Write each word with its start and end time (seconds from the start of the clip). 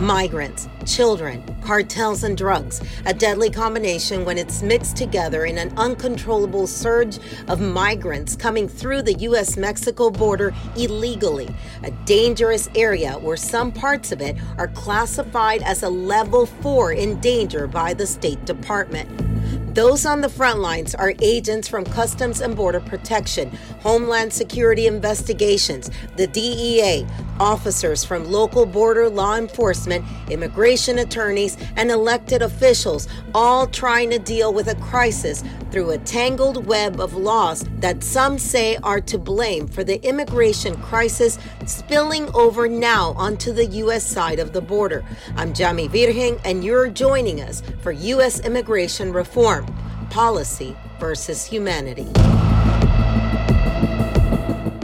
Migrants, 0.00 0.66
children, 0.86 1.44
cartels, 1.60 2.24
and 2.24 2.34
drugs. 2.34 2.80
A 3.04 3.12
deadly 3.12 3.50
combination 3.50 4.24
when 4.24 4.38
it's 4.38 4.62
mixed 4.62 4.96
together 4.96 5.44
in 5.44 5.58
an 5.58 5.76
uncontrollable 5.76 6.66
surge 6.66 7.18
of 7.48 7.60
migrants 7.60 8.34
coming 8.34 8.66
through 8.66 9.02
the 9.02 9.12
U.S. 9.12 9.58
Mexico 9.58 10.08
border 10.08 10.54
illegally. 10.74 11.54
A 11.82 11.90
dangerous 12.06 12.70
area 12.74 13.18
where 13.18 13.36
some 13.36 13.70
parts 13.70 14.10
of 14.10 14.22
it 14.22 14.38
are 14.56 14.68
classified 14.68 15.62
as 15.64 15.82
a 15.82 15.90
level 15.90 16.46
four 16.46 16.92
in 16.92 17.20
danger 17.20 17.66
by 17.66 17.92
the 17.92 18.06
State 18.06 18.42
Department. 18.46 19.74
Those 19.74 20.06
on 20.06 20.22
the 20.22 20.30
front 20.30 20.60
lines 20.60 20.94
are 20.94 21.12
agents 21.20 21.68
from 21.68 21.84
Customs 21.84 22.40
and 22.40 22.56
Border 22.56 22.80
Protection, 22.80 23.50
Homeland 23.80 24.32
Security 24.32 24.86
Investigations, 24.86 25.90
the 26.16 26.26
DEA, 26.26 27.06
officers 27.40 28.04
from 28.04 28.30
local 28.30 28.66
border 28.66 29.08
law 29.08 29.36
enforcement, 29.36 30.04
immigration 30.30 30.98
attorneys, 30.98 31.56
and 31.76 31.90
elected 31.90 32.42
officials, 32.42 33.08
all 33.34 33.66
trying 33.66 34.10
to 34.10 34.18
deal 34.18 34.52
with 34.52 34.68
a 34.68 34.74
crisis 34.76 35.42
through 35.72 35.90
a 35.90 35.98
tangled 35.98 36.66
web 36.66 37.00
of 37.00 37.14
laws 37.14 37.64
that 37.78 38.04
some 38.04 38.38
say 38.38 38.76
are 38.82 39.00
to 39.00 39.18
blame 39.18 39.66
for 39.66 39.82
the 39.82 40.00
immigration 40.06 40.76
crisis 40.82 41.38
spilling 41.66 42.28
over 42.34 42.68
now 42.68 43.12
onto 43.16 43.52
the 43.52 43.66
U.S. 43.66 44.06
side 44.06 44.38
of 44.38 44.52
the 44.52 44.60
border. 44.60 45.04
I'm 45.36 45.54
Jami 45.54 45.88
Virgen, 45.88 46.38
and 46.44 46.62
you're 46.62 46.90
joining 46.90 47.40
us 47.40 47.62
for 47.80 47.92
U.S. 47.92 48.40
immigration 48.40 49.12
reform 49.12 49.66
policy 50.10 50.76
versus 50.98 51.44
humanity. 51.44 52.08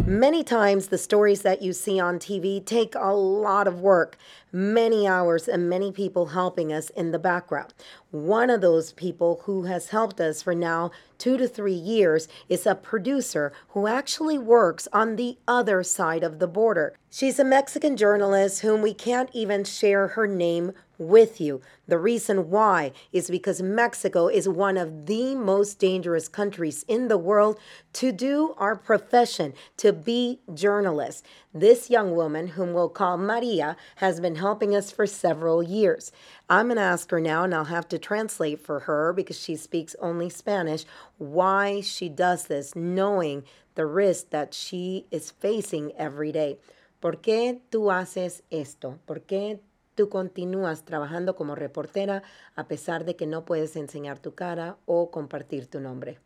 Mm-hmm. 0.06 0.20
Many 0.20 0.44
times, 0.44 0.86
the 0.86 0.98
stories 0.98 1.42
that 1.42 1.62
you 1.62 1.72
see 1.72 1.98
on 1.98 2.20
TV 2.20 2.64
take 2.64 2.94
a 2.94 3.12
lot 3.12 3.66
of 3.66 3.80
work, 3.80 4.16
many 4.52 5.04
hours, 5.08 5.48
and 5.48 5.68
many 5.68 5.90
people 5.90 6.26
helping 6.26 6.72
us 6.72 6.90
in 6.90 7.10
the 7.10 7.18
background. 7.18 7.74
One 8.12 8.48
of 8.48 8.60
those 8.60 8.92
people 8.92 9.40
who 9.46 9.64
has 9.64 9.88
helped 9.88 10.20
us 10.20 10.42
for 10.42 10.54
now 10.54 10.92
two 11.18 11.36
to 11.38 11.48
three 11.48 11.74
years 11.74 12.28
is 12.48 12.66
a 12.66 12.76
producer 12.76 13.52
who 13.70 13.88
actually 13.88 14.38
works 14.38 14.86
on 14.92 15.16
the 15.16 15.38
other 15.48 15.82
side 15.82 16.22
of 16.22 16.38
the 16.38 16.46
border. 16.46 16.94
She's 17.10 17.40
a 17.40 17.44
Mexican 17.44 17.96
journalist 17.96 18.60
whom 18.60 18.82
we 18.82 18.94
can't 18.94 19.30
even 19.32 19.64
share 19.64 20.08
her 20.08 20.28
name 20.28 20.72
with 20.98 21.40
you. 21.40 21.60
The 21.86 21.98
reason 21.98 22.50
why 22.50 22.92
is 23.12 23.30
because 23.30 23.62
Mexico 23.62 24.28
is 24.28 24.48
one 24.48 24.76
of 24.76 25.06
the 25.06 25.34
most 25.34 25.78
dangerous 25.78 26.28
countries 26.28 26.84
in 26.88 27.08
the 27.08 27.18
world 27.18 27.58
to 27.94 28.12
do 28.12 28.54
our 28.58 28.76
profession, 28.76 29.54
to 29.78 29.92
be 29.92 30.40
journalists. 30.52 31.22
This 31.54 31.88
young 31.90 32.14
woman, 32.14 32.48
whom 32.48 32.72
we'll 32.72 32.88
call 32.88 33.16
Maria, 33.16 33.76
has 33.96 34.20
been 34.20 34.36
helping 34.36 34.74
us 34.74 34.90
for 34.90 35.06
several 35.06 35.62
years. 35.62 36.12
I'm 36.48 36.66
going 36.66 36.76
to 36.76 36.82
ask 36.82 37.10
her 37.10 37.20
now, 37.20 37.44
and 37.44 37.54
I'll 37.54 37.64
have 37.64 37.88
to 37.88 37.98
translate 37.98 38.60
for 38.60 38.80
her 38.80 39.12
because 39.12 39.38
she 39.38 39.56
speaks 39.56 39.96
only 40.00 40.28
Spanish, 40.28 40.84
why 41.18 41.80
she 41.80 42.08
does 42.08 42.44
this, 42.44 42.76
knowing 42.76 43.44
the 43.74 43.86
risk 43.86 44.30
that 44.30 44.54
she 44.54 45.06
is 45.10 45.30
facing 45.30 45.92
every 45.96 46.32
day. 46.32 46.58
¿Por 47.00 47.16
qué 47.16 47.60
tú 47.70 47.92
haces 47.92 48.42
esto? 48.50 48.98
¿Por 49.06 49.20
qué 49.20 49.60
tú 49.96 50.08
continúas 50.08 50.84
trabajando 50.84 51.34
como 51.34 51.56
reportera 51.56 52.22
a 52.54 52.68
pesar 52.68 53.04
de 53.04 53.16
que 53.16 53.26
no 53.26 53.44
puedes 53.44 53.74
enseñar 53.74 54.20
tu 54.20 54.34
cara 54.34 54.76
o 54.86 55.10
compartir 55.10 55.66
tu 55.66 55.80
nombre? 55.80 56.20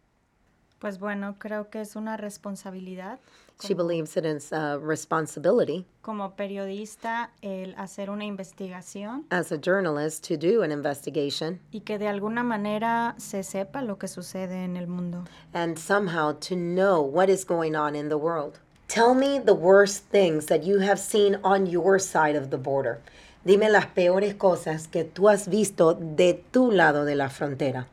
Pues 0.80 0.98
bueno, 0.98 1.36
creo 1.38 1.68
que 1.68 1.82
es 1.82 1.94
una 1.94 2.16
responsabilidad. 2.16 3.18
She 3.62 3.74
believes 3.74 4.16
it 4.16 4.24
is 4.24 4.50
a 4.54 4.78
responsibility 4.78 5.84
Como 6.00 6.34
periodista, 6.34 7.30
el 7.42 7.74
hacer 7.76 8.08
una 8.08 8.24
investigación 8.24 9.26
as 9.28 9.52
a 9.52 9.58
journalist 9.58 10.26
to 10.26 10.38
do 10.38 10.62
an 10.62 10.72
investigation 10.72 11.60
y 11.70 11.80
que 11.80 11.98
de 11.98 12.08
alguna 12.08 12.42
manera 12.42 13.14
se 13.18 13.42
sepa 13.42 13.82
lo 13.82 13.98
que 13.98 14.08
sucede 14.08 14.64
en 14.64 14.78
el 14.78 14.86
mundo. 14.86 15.24
and 15.52 15.76
somehow 15.78 16.32
to 16.32 16.54
know 16.56 17.02
what 17.02 17.28
is 17.28 17.44
going 17.44 17.76
on 17.76 17.94
in 17.94 18.08
the 18.08 18.16
world. 18.16 18.58
Tell 18.88 19.14
me 19.14 19.38
the 19.38 19.52
worst 19.54 20.06
things 20.10 20.46
that 20.46 20.64
you 20.64 20.80
have 20.80 20.98
seen 20.98 21.36
on 21.44 21.66
your 21.66 22.00
side 22.00 22.34
of 22.36 22.48
the 22.48 22.56
border. 22.56 23.00
Dime 23.44 23.70
las 23.70 23.86
peores 23.86 24.34
cosas 24.34 24.86
que 24.88 25.04
tú 25.04 25.28
has 25.28 25.48
visto 25.48 25.94
de 25.94 26.34
tu 26.50 26.70
lado 26.70 27.04
de 27.04 27.14
la 27.16 27.30
frontera. 27.30 27.86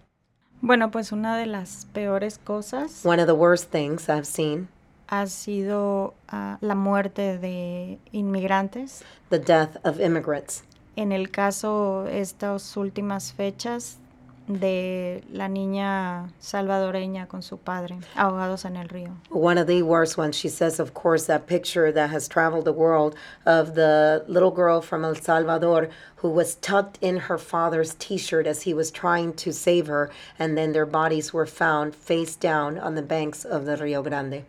Bueno, 0.61 0.91
pues 0.91 1.11
una 1.11 1.37
de 1.37 1.45
las 1.45 1.87
peores 1.93 2.39
cosas 2.39 3.05
One 3.05 3.21
of 3.21 3.27
the 3.27 3.33
worst 3.33 3.71
things 3.71 4.09
I've 4.09 4.25
seen, 4.25 4.67
ha 5.07 5.27
sido 5.27 6.15
ah, 6.27 6.57
la 6.61 6.75
muerte 6.75 7.37
de 7.37 7.99
inmigrantes. 8.11 9.03
the 9.29 9.39
death 9.39 9.77
of 9.85 9.99
immigrants. 10.01 10.63
En 10.95 11.11
el 11.11 11.29
caso, 11.29 12.07
estas 12.07 12.75
últimas 12.75 13.31
fechas 13.31 13.99
de 14.47 15.23
la 15.31 15.49
niña 15.49 16.29
salvadoreña 16.39 17.27
con 17.27 17.41
su 17.41 17.57
padre, 17.57 17.99
ahogados 18.15 18.65
en 18.65 18.77
el 18.77 18.87
río. 18.87 19.11
One 19.29 19.57
of 19.57 19.67
the 19.67 19.83
worst 19.83 20.17
ones, 20.17 20.35
she 20.35 20.49
says, 20.49 20.79
of 20.79 20.93
course, 20.93 21.25
that 21.25 21.47
picture 21.47 21.91
that 21.91 22.09
has 22.09 22.27
traveled 22.27 22.65
the 22.65 22.71
world 22.71 23.15
of 23.45 23.75
the 23.75 24.23
little 24.27 24.51
girl 24.51 24.81
from 24.81 25.03
El 25.03 25.15
Salvador 25.15 25.89
who 26.17 26.29
was 26.29 26.55
tucked 26.55 26.97
in 27.01 27.17
her 27.17 27.37
father's 27.37 27.95
t 27.95 28.17
shirt 28.17 28.47
as 28.47 28.63
he 28.63 28.73
was 28.73 28.89
trying 28.89 29.33
to 29.33 29.51
save 29.51 29.87
her, 29.87 30.09
and 30.39 30.57
then 30.57 30.71
their 30.71 30.85
bodies 30.85 31.33
were 31.33 31.45
found 31.45 31.93
face 31.93 32.35
down 32.35 32.79
on 32.79 32.95
the 32.95 33.01
banks 33.01 33.45
of 33.45 33.65
the 33.65 33.77
Rio 33.77 34.01
Grande. 34.01 34.43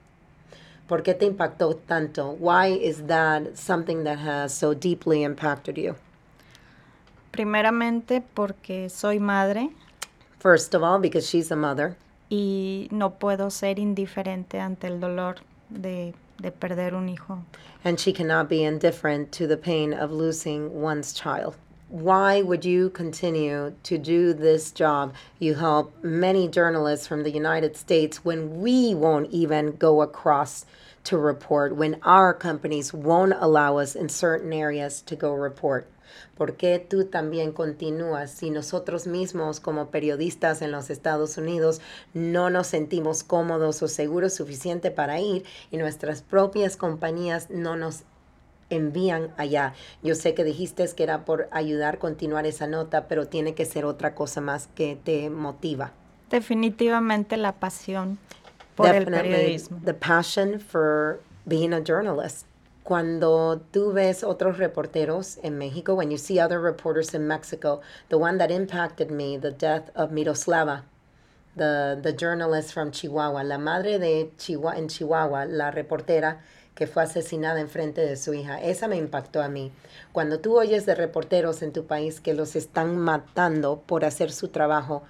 ¿Por 0.87 1.03
qué 1.03 1.19
te 1.19 1.27
impactó 1.27 1.79
tanto? 1.87 2.31
Why 2.31 2.69
is 2.69 3.03
that 3.09 3.59
something 3.59 4.05
that 4.05 4.19
has 4.19 4.57
so 4.57 4.73
deeply 4.73 5.23
impacted 5.23 5.77
you? 5.77 5.97
Primeramente 7.31 8.23
porque 8.35 8.89
soy 8.89 9.19
madre 9.19 9.71
First 10.39 10.75
of 10.75 10.83
all, 10.83 10.99
because 10.99 11.29
she's 11.29 11.51
a 11.51 11.57
mother, 11.57 11.97
y 12.31 12.89
no 12.91 13.11
puedo 13.19 13.51
ser 13.51 13.79
indiferente 13.79 14.61
ante 14.61 14.87
el 14.87 15.01
dolor 15.01 15.37
de, 15.71 16.15
de 16.41 16.51
perder 16.53 16.95
un 16.95 17.09
hijo. 17.09 17.45
and 17.85 17.99
she 17.99 18.13
cannot 18.13 18.49
be 18.49 18.63
indifferent 18.65 19.33
to 19.33 19.47
the 19.47 19.57
pain 19.57 19.93
of 19.95 20.11
losing 20.13 20.81
one's 20.81 21.13
child. 21.13 21.57
Why 21.89 22.43
would 22.43 22.65
you 22.67 22.91
continue 22.91 23.73
to 23.85 23.97
do 23.97 24.35
this 24.35 24.73
job? 24.73 25.15
You 25.39 25.55
help 25.55 25.93
many 26.05 26.47
journalists 26.47 27.07
from 27.07 27.23
the 27.23 27.31
United 27.31 27.77
States 27.79 28.25
when 28.25 28.61
we 28.61 28.95
won't 28.95 29.31
even 29.31 29.77
go 29.77 30.03
across 30.03 30.67
to 31.09 31.17
report, 31.17 31.75
when 31.75 31.99
our 32.05 32.35
companies 32.35 32.93
won't 32.93 33.33
allow 33.41 33.79
us 33.79 33.97
in 33.97 34.09
certain 34.09 34.53
areas 34.53 35.03
to 35.03 35.17
go 35.17 35.33
report. 35.33 35.87
¿Por 36.37 36.57
qué 36.57 36.79
tú 36.79 37.07
también 37.07 37.53
continúas 37.53 38.31
si 38.31 38.51
nosotros 38.51 39.07
mismos 39.07 39.61
como 39.61 39.91
periodistas 39.91 40.63
en 40.63 40.71
los 40.71 40.91
Estados 40.91 41.37
Unidos 41.39 41.81
no 42.15 42.51
nos 42.51 42.69
sentimos 42.69 43.25
cómodos 43.25 43.83
o 43.83 43.89
seguros 43.89 44.35
suficiente 44.35 44.91
para 44.91 45.21
ir 45.21 45.45
y 45.71 45.79
nuestras 45.79 46.23
propias 46.23 46.77
compañías 46.77 47.51
no 47.51 47.77
nos 47.77 48.03
envían 48.71 49.33
allá? 49.37 49.75
Yo 50.03 50.15
sé 50.15 50.35
que 50.35 50.45
dijiste 50.45 50.87
que 50.95 51.03
era 51.03 51.25
por 51.25 51.49
ayudar 51.51 51.95
a 51.95 51.99
continuar 51.99 52.47
esa 52.47 52.67
nota, 52.67 53.09
pero 53.09 53.29
tiene 53.29 53.55
que 53.55 53.65
ser 53.65 53.85
otra 53.85 54.15
cosa 54.15 54.41
más 54.41 54.69
que 54.75 54.99
te 55.03 55.31
motiva. 55.31 55.93
Definitivamente 56.31 57.39
la 57.39 57.53
pasión 57.53 58.19
por 58.79 58.87
el 58.87 59.05
Definitely 59.05 59.31
periodismo. 59.31 59.85
the 59.85 59.95
passion 59.95 60.59
for 60.59 61.21
being 61.47 61.73
a 61.73 61.81
journalist. 61.81 62.47
Cuando 62.85 63.61
tú 63.73 63.93
ves 63.93 64.23
otros 64.25 64.57
reporteros 64.57 65.39
en 65.43 65.59
México, 65.59 65.95
when 65.95 66.11
you 66.11 66.17
see 66.17 66.39
other 66.41 66.59
reporters 66.61 67.13
in 67.13 67.27
Mexico, 67.27 67.83
the 68.09 68.17
one 68.17 68.39
that 68.39 68.51
impacted 68.51 69.11
me, 69.11 69.37
the 69.37 69.51
death 69.51 69.91
of 69.95 70.11
Miroslava, 70.11 70.85
the, 71.55 71.99
the 72.03 72.13
journalist 72.13 72.73
from 72.73 72.91
Chihuahua, 72.91 73.43
la 73.43 73.59
madre 73.59 73.99
de 73.99 74.31
Chihuahua, 74.39 74.79
en 74.79 74.89
Chihuahua, 74.89 75.45
la 75.45 75.71
reportera 75.71 76.39
que 76.75 76.87
fue 76.87 77.03
asesinada 77.03 77.61
en 77.61 77.69
frente 77.69 78.01
de 78.01 78.17
su 78.17 78.33
hija. 78.33 78.63
Esa 78.63 78.87
me 78.87 78.97
impactó 78.97 79.43
a 79.43 79.49
mí. 79.49 79.73
Cuando 80.13 80.39
tú 80.39 80.57
oyes 80.57 80.87
de 80.87 80.95
reporteros 80.95 81.61
en 81.63 81.73
tu 81.73 81.85
país 81.87 82.21
que 82.21 82.33
los 82.33 82.55
están 82.55 82.97
matando 82.97 83.83
por 83.85 84.05
hacer 84.05 84.31
su 84.31 84.49
trabajo, 84.49 85.03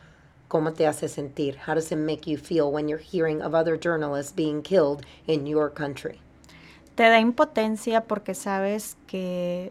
¿cómo 0.49 0.73
te 0.73 0.87
hace 0.87 1.09
sentir? 1.09 1.57
How 1.67 1.75
does 1.75 1.93
it 1.93 1.99
make 1.99 2.29
you 2.29 2.37
feel 2.37 2.73
when 2.73 2.89
you're 2.89 3.03
hearing 3.03 3.41
of 3.43 3.55
other 3.55 3.79
journalists 3.79 4.33
being 4.35 4.63
killed 4.63 5.05
in 5.27 5.47
your 5.47 5.71
country? 5.71 6.21
Te 6.97 7.05
da 7.05 7.21
impotencia 7.21 8.05
porque 8.05 8.35
sabes 8.35 8.97
que 9.07 9.71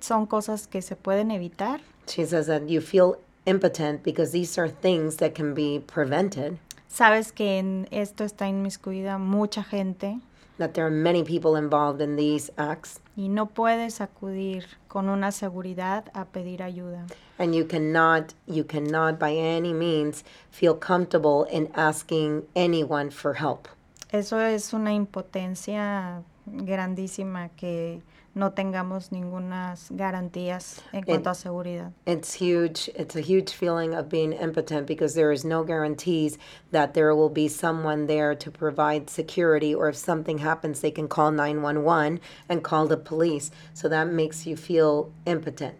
son 0.00 0.26
cosas 0.26 0.68
que 0.68 0.82
se 0.82 0.94
pueden 0.94 1.30
evitar. 1.30 1.80
She 2.06 2.24
says 2.24 2.46
that 2.46 2.68
you 2.68 2.80
feel 2.80 3.16
impotent 3.46 4.02
because 4.04 4.30
these 4.30 4.58
are 4.58 4.68
things 4.68 5.16
that 5.16 5.34
can 5.34 5.54
be 5.54 5.80
prevented, 5.86 6.58
Sabes 6.88 7.32
que 7.32 7.58
en 7.58 7.86
esto 7.90 8.24
está 8.24 8.48
inmiscuida 8.48 9.18
mucha 9.18 9.62
gente 9.62 10.18
that 10.58 10.74
there 10.74 10.84
are 10.86 10.90
many 10.90 11.22
people 11.24 11.56
involved 11.56 12.00
in 12.00 12.16
these 12.16 12.50
acts, 12.58 13.00
y 13.16 13.28
no 13.28 13.46
puedes 13.46 14.00
acudir 14.00 14.64
con 14.88 15.08
una 15.08 15.32
seguridad 15.32 16.04
a 16.14 16.24
pedir 16.26 16.62
ayuda. 16.62 17.06
and 17.38 17.54
you 17.54 17.64
cannot 17.64 18.34
you 18.46 18.64
cannot 18.64 19.18
by 19.18 19.32
any 19.32 19.72
means 19.72 20.24
feel 20.50 20.74
comfortable 20.74 21.44
in 21.44 21.68
asking 21.74 22.42
anyone 22.56 23.10
for 23.10 23.34
help. 23.34 23.68
Eso 24.10 24.38
es 24.40 24.72
una 24.72 24.92
impotencia 24.92 26.22
grandísima 26.46 27.50
que 27.56 28.00
no 28.38 28.52
tengamos 28.52 29.10
ninguna 29.10 29.74
garantías 29.90 30.80
en 30.92 31.02
cuanto 31.02 31.30
a 31.30 31.34
seguridad. 31.34 31.92
It's 32.06 32.34
huge. 32.34 32.88
It's 32.94 33.16
a 33.16 33.20
huge 33.20 33.50
feeling 33.52 33.94
of 33.94 34.08
being 34.08 34.32
impotent 34.32 34.86
because 34.86 35.14
there 35.14 35.32
is 35.32 35.44
no 35.44 35.64
guarantees 35.64 36.38
that 36.70 36.94
there 36.94 37.14
will 37.14 37.30
be 37.30 37.48
someone 37.48 38.06
there 38.06 38.36
to 38.36 38.50
provide 38.50 39.10
security 39.10 39.74
or 39.74 39.88
if 39.88 39.96
something 39.96 40.38
happens 40.38 40.80
they 40.80 40.92
can 40.92 41.08
call 41.08 41.32
911 41.32 42.20
and 42.48 42.62
call 42.62 42.86
the 42.86 42.96
police. 42.96 43.50
So 43.74 43.88
that 43.88 44.06
makes 44.08 44.46
you 44.46 44.56
feel 44.56 45.10
impotent 45.26 45.74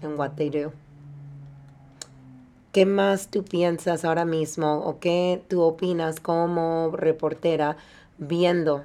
in 0.00 0.16
what 0.16 0.36
they 0.36 0.48
do. 0.48 0.72
¿Qué 2.72 2.86
más 2.86 3.28
tú 3.28 3.44
piensas 3.44 4.04
ahora 4.04 4.24
mismo 4.24 4.84
o 4.84 4.98
qué 4.98 5.42
tú 5.48 5.60
opinas 5.62 6.20
como 6.20 6.90
reportera 6.90 7.76
viendo 8.18 8.84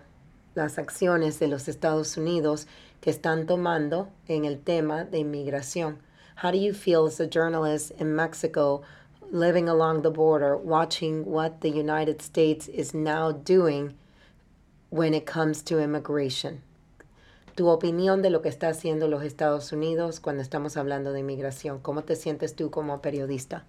las 0.59 0.77
acciones 0.77 1.39
de 1.39 1.47
los 1.47 1.67
Estados 1.67 2.17
Unidos 2.17 2.67
que 3.01 3.09
están 3.09 3.45
tomando 3.45 4.09
en 4.27 4.45
el 4.45 4.59
tema 4.59 5.05
de 5.05 5.19
inmigración? 5.19 5.97
How 6.43 6.51
do 6.51 6.57
you 6.57 6.73
feel 6.73 7.07
as 7.07 7.19
a 7.19 7.27
journalist 7.27 7.91
in 7.99 8.15
Mexico 8.15 8.81
living 9.31 9.69
along 9.69 10.01
the 10.01 10.09
border, 10.09 10.57
watching 10.57 11.25
what 11.25 11.61
the 11.61 11.69
United 11.69 12.21
States 12.21 12.67
is 12.67 12.93
now 12.93 13.31
doing 13.31 13.93
when 14.89 15.13
it 15.13 15.25
comes 15.25 15.63
to 15.63 15.79
immigration? 15.79 16.61
Tu 17.55 17.67
opinión 17.67 18.21
de 18.21 18.29
lo 18.29 18.41
que 18.41 18.49
está 18.49 18.69
haciendo 18.69 19.07
los 19.07 19.23
Estados 19.23 19.71
Unidos 19.71 20.19
cuando 20.19 20.41
estamos 20.41 20.77
hablando 20.77 21.11
de 21.13 21.19
inmigración. 21.19 21.79
¿Cómo 21.79 22.03
te 22.03 22.15
sientes 22.15 22.55
tú 22.55 22.69
como 22.69 23.01
periodista? 23.01 23.65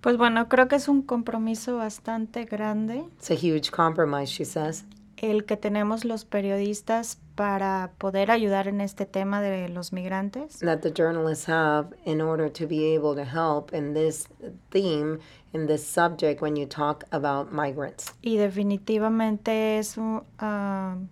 Pues 0.00 0.16
bueno, 0.16 0.48
creo 0.48 0.66
que 0.68 0.76
es 0.76 0.88
un 0.88 1.02
compromiso 1.02 1.76
bastante 1.76 2.44
grande. 2.46 3.04
It's 3.18 3.30
a 3.30 3.34
huge 3.34 3.70
compromise, 3.70 4.30
she 4.30 4.44
says. 4.44 4.84
El 5.20 5.44
que 5.44 5.58
tenemos 5.58 6.06
los 6.06 6.24
periodistas 6.24 7.18
para 7.34 7.92
poder 7.98 8.30
ayudar 8.30 8.68
en 8.68 8.80
este 8.80 9.06
tema 9.06 9.40
de 9.40 9.68
los 9.68 9.92
migrantes. 9.92 10.58
That 10.60 10.80
the 10.80 10.90
journalists 10.90 11.46
have 11.48 11.94
in 12.04 12.20
order 12.20 12.50
to 12.50 12.66
be 12.66 12.94
able 12.94 13.14
to 13.14 13.24
help 13.24 13.72
in 13.72 13.94
this 13.94 14.28
theme, 14.70 15.18
in 15.52 15.66
this 15.66 15.86
subject 15.86 16.40
when 16.42 16.56
you 16.56 16.66
talk 16.66 17.04
about 17.12 17.52
migrants. 17.52 18.12
Y 18.22 18.36
definitivamente 18.36 19.78
es 19.78 19.96
uh, 19.96 20.12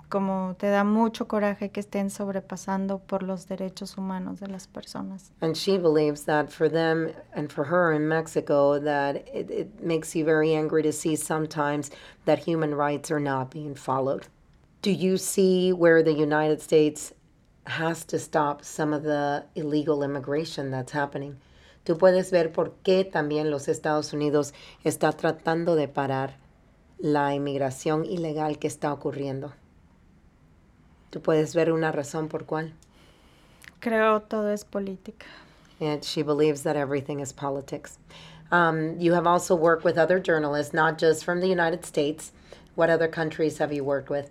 como 0.08 0.54
te 0.58 0.68
da 0.68 0.84
mucho 0.84 1.26
coraje 1.26 1.70
que 1.70 1.80
estén 1.80 2.10
sobrepasando 2.10 2.98
por 2.98 3.22
los 3.22 3.46
derechos 3.46 3.96
humanos 3.96 4.40
de 4.40 4.48
las 4.48 4.66
personas. 4.66 5.30
And 5.40 5.56
she 5.56 5.78
believes 5.78 6.24
that 6.24 6.50
for 6.50 6.68
them 6.68 7.12
and 7.34 7.50
for 7.50 7.64
her 7.64 7.92
in 7.92 8.08
Mexico 8.08 8.78
that 8.78 9.16
it, 9.32 9.50
it 9.50 9.82
makes 9.82 10.14
you 10.14 10.24
very 10.24 10.54
angry 10.54 10.82
to 10.82 10.92
see 10.92 11.16
sometimes 11.16 11.90
that 12.26 12.38
human 12.38 12.74
rights 12.74 13.10
are 13.10 13.20
not 13.20 13.50
being 13.50 13.74
followed. 13.74 14.26
Do 14.82 14.90
you 14.92 15.16
see 15.16 15.72
where 15.72 16.02
the 16.02 16.12
United 16.12 16.60
States 16.60 17.12
has 17.66 18.04
to 18.04 18.18
stop 18.18 18.64
some 18.64 18.92
of 18.92 19.02
the 19.02 19.44
illegal 19.54 20.02
immigration 20.02 20.70
that's 20.70 20.92
happening? 20.92 21.36
Tú 21.84 21.98
puedes 21.98 22.30
ver 22.30 22.50
por 22.50 22.72
qué 22.84 23.04
también 23.04 23.50
los 23.50 23.66
Estados 23.66 24.12
Unidos 24.12 24.52
está 24.84 25.12
tratando 25.12 25.74
de 25.74 25.88
parar 25.88 26.34
la 26.98 27.34
inmigración 27.34 28.04
ilegal 28.04 28.58
que 28.58 28.68
está 28.68 28.92
ocurriendo. 28.92 29.52
Tú 31.10 31.22
puedes 31.22 31.54
ver 31.54 31.72
una 31.72 31.90
razón 31.90 32.28
por 32.28 32.44
cuál. 32.44 32.72
Creo 33.80 34.20
todo 34.20 34.52
es 34.52 34.64
política. 34.64 35.26
And 35.80 36.04
she 36.04 36.22
believes 36.22 36.62
that 36.64 36.76
everything 36.76 37.20
is 37.20 37.32
politics. 37.32 37.98
Um, 38.50 38.98
you 38.98 39.12
have 39.14 39.26
also 39.26 39.54
worked 39.54 39.84
with 39.84 39.96
other 39.96 40.20
journalists, 40.20 40.74
not 40.74 40.98
just 40.98 41.24
from 41.24 41.40
the 41.40 41.48
United 41.48 41.84
States. 41.84 42.32
What 42.74 42.90
other 42.90 43.08
countries 43.08 43.58
have 43.58 43.72
you 43.72 43.84
worked 43.84 44.10
with? 44.10 44.30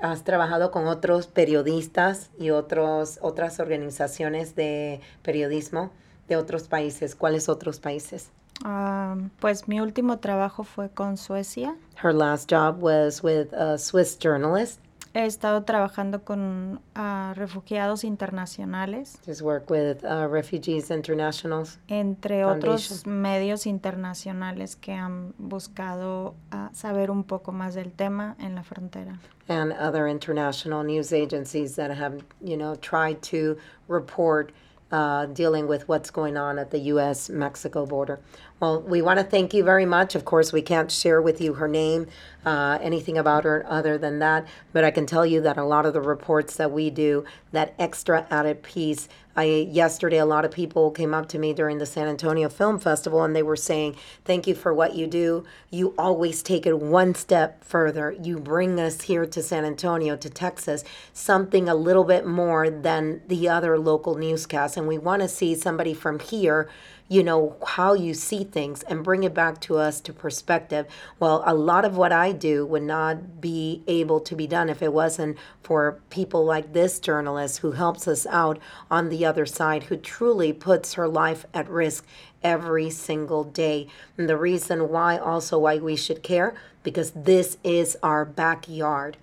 Has 0.00 0.24
trabajado 0.24 0.70
con 0.70 0.86
otros 0.86 1.26
periodistas 1.26 2.30
y 2.38 2.50
otros, 2.50 3.18
otras 3.22 3.60
organizaciones 3.60 4.54
de 4.54 5.00
periodismo 5.22 5.90
de 6.28 6.36
otros 6.36 6.68
países. 6.68 7.14
¿Cuáles 7.14 7.48
otros 7.48 7.80
países? 7.80 8.30
Um, 8.64 9.30
pues 9.38 9.68
mi 9.68 9.80
último 9.80 10.18
trabajo 10.18 10.64
fue 10.64 10.88
con 10.88 11.16
Suecia. 11.16 11.76
Her 12.02 12.14
last 12.14 12.50
job 12.50 12.82
was 12.82 13.22
with 13.22 13.52
a 13.52 13.78
Swiss 13.78 14.18
journalist. 14.18 14.80
He 15.16 15.24
estado 15.24 15.62
trabajando 15.62 16.24
con 16.24 16.82
uh, 16.94 17.32
refugiados 17.34 18.04
internacionales. 18.04 19.18
Just 19.24 19.40
work 19.40 19.70
with 19.70 20.04
uh, 20.04 20.28
Refugees 20.28 20.90
Internationals. 20.90 21.78
Entre 21.88 22.44
otros 22.44 23.06
medios 23.06 23.66
internacionales 23.66 24.76
que 24.76 24.92
han 24.92 25.32
buscado 25.38 26.34
uh, 26.52 26.68
saber 26.74 27.10
un 27.10 27.24
poco 27.24 27.52
más 27.52 27.74
del 27.74 27.92
tema 27.92 28.36
en 28.38 28.54
la 28.54 28.62
frontera. 28.62 29.18
And 29.48 29.72
other 29.72 30.06
international 30.06 30.84
news 30.84 31.14
agencies 31.14 31.76
that 31.76 31.90
have, 31.90 32.22
you 32.42 32.58
know, 32.58 32.76
tried 32.76 33.22
to 33.30 33.56
report 33.88 34.52
uh, 34.96 35.26
dealing 35.26 35.66
with 35.66 35.86
what's 35.88 36.10
going 36.10 36.38
on 36.38 36.58
at 36.58 36.70
the 36.70 36.78
U.S. 36.94 37.28
Mexico 37.28 37.84
border. 37.84 38.18
Well, 38.60 38.80
we 38.80 39.02
want 39.02 39.18
to 39.18 39.24
thank 39.24 39.52
you 39.52 39.62
very 39.62 39.84
much. 39.84 40.14
Of 40.14 40.24
course, 40.24 40.54
we 40.54 40.62
can't 40.62 40.90
share 40.90 41.20
with 41.20 41.38
you 41.38 41.52
her 41.52 41.68
name, 41.68 42.06
uh, 42.46 42.78
anything 42.80 43.18
about 43.18 43.44
her 43.44 43.66
other 43.68 43.98
than 43.98 44.20
that, 44.20 44.46
but 44.72 44.84
I 44.84 44.90
can 44.90 45.04
tell 45.04 45.26
you 45.26 45.42
that 45.42 45.58
a 45.58 45.64
lot 45.64 45.84
of 45.84 45.92
the 45.92 46.00
reports 46.00 46.56
that 46.56 46.72
we 46.72 46.88
do, 46.88 47.26
that 47.52 47.74
extra 47.78 48.26
added 48.30 48.62
piece. 48.62 49.06
I 49.36 49.44
yesterday, 49.44 50.18
a 50.18 50.24
lot 50.24 50.46
of 50.46 50.50
people 50.50 50.90
came 50.90 51.12
up 51.12 51.28
to 51.28 51.38
me 51.38 51.52
during 51.52 51.78
the 51.78 51.84
San 51.84 52.08
Antonio 52.08 52.48
Film 52.48 52.78
Festival, 52.78 53.22
and 53.22 53.36
they 53.36 53.42
were 53.42 53.56
saying, 53.56 53.96
"Thank 54.24 54.46
you 54.46 54.54
for 54.54 54.72
what 54.72 54.94
you 54.94 55.06
do. 55.06 55.44
You 55.70 55.94
always 55.98 56.42
take 56.42 56.66
it 56.66 56.78
one 56.78 57.14
step 57.14 57.62
further. 57.62 58.16
You 58.20 58.38
bring 58.38 58.80
us 58.80 59.02
here 59.02 59.26
to 59.26 59.42
San 59.42 59.66
Antonio, 59.66 60.16
to 60.16 60.30
Texas, 60.30 60.84
something 61.12 61.68
a 61.68 61.74
little 61.74 62.04
bit 62.04 62.26
more 62.26 62.70
than 62.70 63.20
the 63.28 63.48
other 63.48 63.78
local 63.78 64.14
newscasts, 64.14 64.76
and 64.78 64.88
we 64.88 64.96
want 64.96 65.20
to 65.20 65.28
see 65.28 65.54
somebody 65.54 65.92
from 65.92 66.18
here." 66.18 66.68
You 67.08 67.22
know, 67.22 67.56
how 67.64 67.94
you 67.94 68.14
see 68.14 68.42
things 68.42 68.82
and 68.84 69.04
bring 69.04 69.22
it 69.22 69.32
back 69.32 69.60
to 69.60 69.76
us 69.76 70.00
to 70.00 70.12
perspective. 70.12 70.86
Well, 71.20 71.42
a 71.46 71.54
lot 71.54 71.84
of 71.84 71.96
what 71.96 72.12
I 72.12 72.32
do 72.32 72.66
would 72.66 72.82
not 72.82 73.40
be 73.40 73.82
able 73.86 74.20
to 74.20 74.34
be 74.34 74.46
done 74.46 74.68
if 74.68 74.82
it 74.82 74.92
wasn't 74.92 75.38
for 75.62 76.00
people 76.10 76.44
like 76.44 76.72
this 76.72 76.98
journalist 76.98 77.58
who 77.58 77.72
helps 77.72 78.08
us 78.08 78.26
out 78.26 78.58
on 78.90 79.08
the 79.08 79.24
other 79.24 79.46
side, 79.46 79.84
who 79.84 79.96
truly 79.96 80.52
puts 80.52 80.94
her 80.94 81.06
life 81.06 81.46
at 81.54 81.68
risk 81.68 82.04
every 82.42 82.90
single 82.90 83.44
day. 83.44 83.86
And 84.18 84.28
the 84.28 84.36
reason 84.36 84.88
why, 84.88 85.16
also, 85.16 85.58
why 85.58 85.78
we 85.78 85.96
should 85.96 86.22
care, 86.22 86.54
because 86.82 87.12
this 87.12 87.56
is 87.62 87.96
our 88.02 88.24
backyard. 88.24 89.16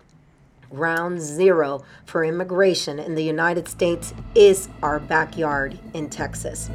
Round 0.71 1.21
zero 1.21 1.83
for 2.05 2.23
immigration 2.23 2.97
in 2.97 3.13
the 3.13 3.23
United 3.23 3.67
States 3.67 4.13
is 4.33 4.69
our 4.81 4.99
backyard 4.99 5.77
in 5.93 6.09
Texas. 6.09 6.71